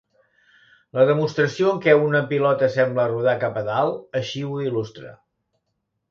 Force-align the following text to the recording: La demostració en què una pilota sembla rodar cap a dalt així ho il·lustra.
La 0.99 1.03
demostració 1.09 1.67
en 1.73 1.81
què 1.83 1.93
una 2.05 2.21
pilota 2.31 2.69
sembla 2.75 3.05
rodar 3.11 3.35
cap 3.43 3.59
a 3.61 3.63
dalt 3.67 4.19
així 4.21 4.41
ho 4.47 4.57
il·lustra. 4.71 5.13